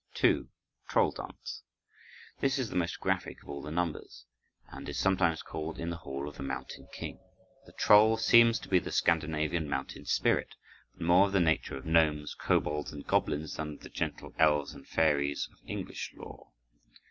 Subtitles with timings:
[0.15, 0.49] 2.
[0.89, 1.61] Troll Dance
[2.39, 4.25] This is the most graphic of all the numbers,
[4.69, 7.19] and is sometimes called "In the Hall of the Mountain King."
[7.67, 10.55] The troll seems to be the Scandinavian mountain spirit,
[10.97, 14.73] but more of the nature of gnomes, kobolds, and goblins than of the gentle elves
[14.73, 16.47] and fairies of English lore.